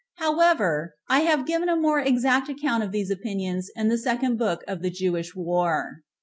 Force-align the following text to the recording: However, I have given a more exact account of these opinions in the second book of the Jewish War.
However, 0.15 0.95
I 1.09 1.19
have 1.19 1.45
given 1.45 1.69
a 1.69 1.75
more 1.75 1.99
exact 1.99 2.49
account 2.49 2.81
of 2.81 2.91
these 2.91 3.11
opinions 3.11 3.69
in 3.75 3.87
the 3.89 3.99
second 3.99 4.37
book 4.39 4.63
of 4.67 4.81
the 4.81 4.89
Jewish 4.89 5.35
War. 5.35 6.01